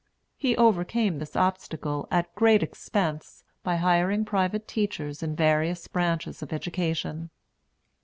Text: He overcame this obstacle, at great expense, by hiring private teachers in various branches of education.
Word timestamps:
He 0.35 0.57
overcame 0.57 1.19
this 1.19 1.35
obstacle, 1.35 2.07
at 2.09 2.33
great 2.33 2.63
expense, 2.63 3.43
by 3.61 3.75
hiring 3.75 4.25
private 4.25 4.67
teachers 4.67 5.21
in 5.21 5.35
various 5.35 5.87
branches 5.87 6.41
of 6.41 6.51
education. 6.51 7.29